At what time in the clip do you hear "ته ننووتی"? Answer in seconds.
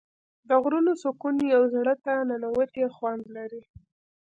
2.05-2.85